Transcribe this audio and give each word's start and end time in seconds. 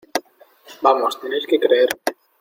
Vamos, 0.85 1.19
tenéis 1.21 1.45
que 1.49 1.61
creerme. 1.65 1.99